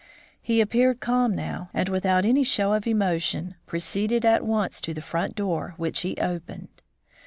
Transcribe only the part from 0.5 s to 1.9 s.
appeared calm now, and